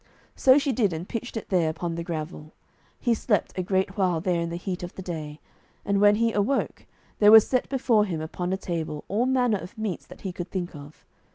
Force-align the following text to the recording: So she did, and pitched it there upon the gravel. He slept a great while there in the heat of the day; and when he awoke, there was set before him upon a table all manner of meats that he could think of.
So 0.35 0.57
she 0.57 0.71
did, 0.71 0.93
and 0.93 1.07
pitched 1.07 1.37
it 1.37 1.49
there 1.49 1.69
upon 1.69 1.93
the 1.93 2.03
gravel. 2.03 2.53
He 2.99 3.13
slept 3.13 3.53
a 3.55 3.61
great 3.61 3.97
while 3.97 4.19
there 4.19 4.41
in 4.41 4.49
the 4.49 4.55
heat 4.55 4.81
of 4.81 4.95
the 4.95 5.03
day; 5.03 5.39
and 5.85 6.01
when 6.01 6.15
he 6.15 6.33
awoke, 6.33 6.87
there 7.19 7.31
was 7.31 7.45
set 7.45 7.69
before 7.69 8.05
him 8.05 8.19
upon 8.19 8.51
a 8.51 8.57
table 8.57 9.05
all 9.07 9.27
manner 9.27 9.59
of 9.59 9.77
meats 9.77 10.07
that 10.07 10.21
he 10.21 10.31
could 10.33 10.49
think 10.49 10.73
of. 10.75 11.05